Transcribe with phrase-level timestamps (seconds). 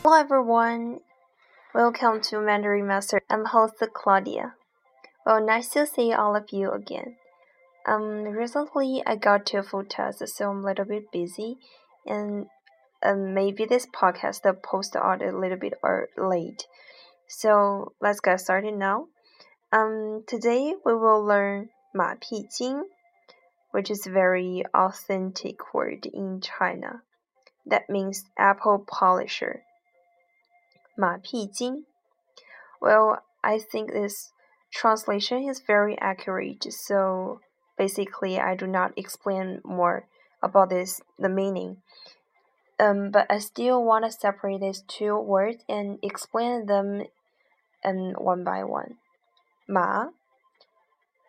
[0.00, 1.00] Hello everyone,
[1.74, 3.20] welcome to Mandarin Master.
[3.28, 4.54] I'm host Claudia.
[5.24, 7.16] Well, nice to see all of you again.
[7.86, 11.58] Um, recently I got two full tests, so I'm a little bit busy,
[12.06, 12.46] and
[13.02, 16.66] um, maybe this podcast the post out a little bit or late.
[17.28, 19.06] So let's get started now.
[19.72, 22.84] Um, today we will learn 马屁精
[23.76, 27.02] which is very authentic word in China.
[27.66, 29.64] That means apple polisher.
[30.96, 31.84] 马屁精.
[32.80, 34.32] Well, I think this
[34.72, 37.40] translation is very accurate, so
[37.76, 40.08] basically I do not explain more
[40.42, 41.78] about this the meaning.
[42.78, 47.04] Um, but I still want to separate these two words and explain them
[47.84, 48.96] um, one by one.
[49.68, 50.08] Ma,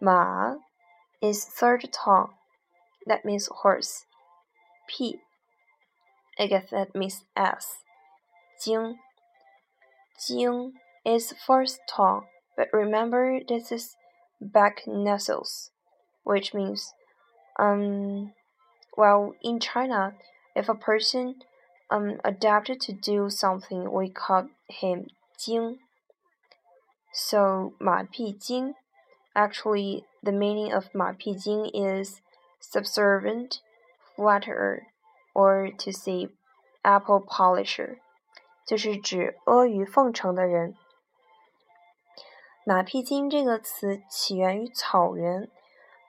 [0.02, 0.56] ma
[1.22, 2.30] is third tone.
[3.06, 4.06] That means horse.
[4.88, 5.20] P.
[6.38, 7.84] I guess that means S.
[8.64, 9.00] Jing.
[10.27, 12.23] Jing is first tone,
[12.57, 13.97] but remember this is
[14.41, 15.71] back nasals,
[16.25, 16.93] which means,
[17.59, 18.33] um,
[18.97, 20.15] well, in China,
[20.55, 21.37] if a person
[21.91, 25.07] um adapted to do something, we call him
[25.39, 25.79] Jing.
[27.13, 28.75] So, Ma Pi Jing,
[29.35, 32.21] actually, the meaning of Ma Pi Jing is
[32.61, 33.61] subservient,
[34.17, 34.87] flatterer,
[35.35, 36.29] or to say,
[36.85, 38.02] apple polisher.
[38.73, 40.75] 就是指阿谀奉承的人。
[42.65, 45.51] 马屁精这个词起源于草原，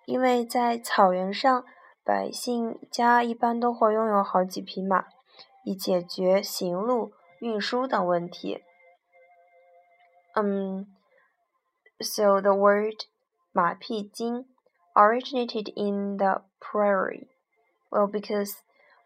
[0.05, 1.65] 因为在草原上，
[2.05, 5.07] 百姓家一般都会拥有好几匹马，
[5.65, 8.63] 以解决行路、运输等问题。
[10.33, 10.87] 嗯
[11.99, 12.95] ，so the word
[13.51, 14.45] 马屁精
[14.93, 17.27] originated in the prairie.
[17.89, 18.53] Well, because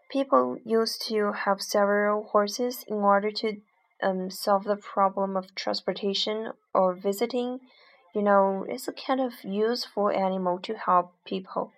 [0.10, 3.58] people used to have several horses in order to
[4.02, 7.60] um, solve the problem of transportation or visiting.
[8.16, 11.72] You know, it's a kind of useful animal to help people.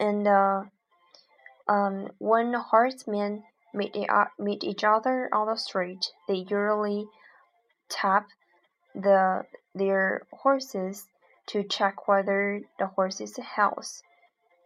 [0.00, 0.64] And uh,
[1.68, 3.96] um, when horsemen meet,
[4.38, 7.06] meet each other on the street, they usually
[7.88, 8.26] tap
[8.94, 9.44] the
[9.74, 11.06] their horses
[11.46, 14.02] to check whether the horse is healthy,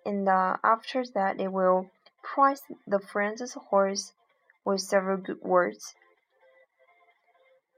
[0.08, 1.90] and uh, after that they will
[2.22, 4.12] price the friend's horse
[4.64, 5.94] with several good words.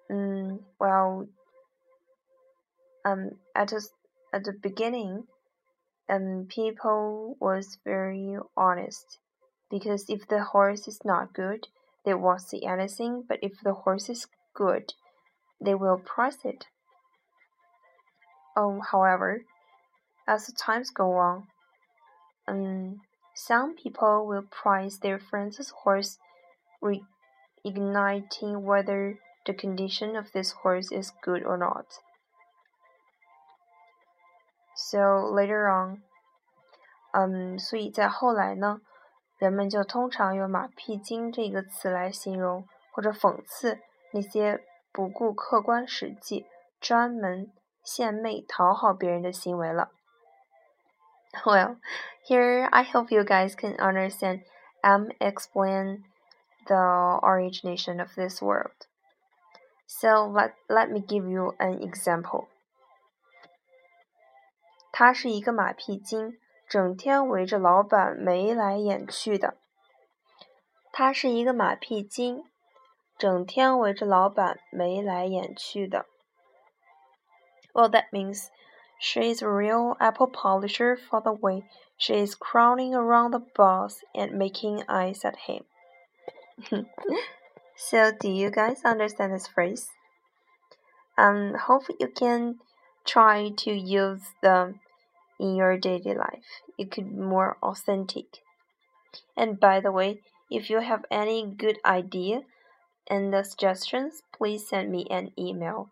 [0.08, 1.26] Mm, well,
[3.04, 3.80] um, at a,
[4.32, 5.24] at the beginning,
[6.08, 9.18] um, people was very honest
[9.68, 11.66] because if the horse is not good,
[12.04, 13.24] they won't say anything.
[13.28, 14.92] But if the horse is good,
[15.60, 16.66] they will price it.
[18.56, 19.42] Um, however,
[20.28, 21.48] as the times go on,
[22.49, 23.01] um,
[23.35, 26.17] some people will price their friend's horse,
[27.63, 31.85] igniting whether the condition of this horse is good or not.
[34.75, 36.03] So later on,
[37.13, 38.81] 嗯，所以在后来呢，
[39.37, 43.79] 人们就通常用“马屁精”这个词来形容或者讽刺
[44.11, 46.45] 那些不顾客观实际、
[46.79, 47.51] 专门
[47.83, 49.91] 献媚讨好别人的行为了。
[51.45, 51.77] Well,
[52.23, 54.41] here I hope you guys can understand
[54.81, 56.05] and explain
[56.67, 58.71] the origination of this word.
[59.85, 62.47] So let let me give you an example.
[64.91, 66.37] 他是一个马屁精，
[66.69, 69.57] 整天围着老板眉来眼去的。
[70.93, 72.45] 他是一个马屁精，
[73.17, 76.05] 整天围着老板眉来眼去的。
[77.73, 78.47] Well, that means
[79.00, 81.64] she is a real apple polisher for the way
[81.96, 85.64] she is crowding around the boss and making eyes at him.
[87.76, 89.88] so, do you guys understand this phrase?
[91.18, 92.60] Um, hope you can
[93.06, 94.80] try to use them
[95.38, 96.62] in your daily life.
[96.78, 98.38] It could be more authentic.
[99.36, 100.20] And by the way,
[100.50, 102.42] if you have any good idea,
[103.10, 105.90] and suggestions, please send me an email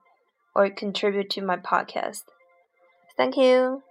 [0.54, 2.22] or contribute to my podcast.
[3.18, 3.82] Thank you.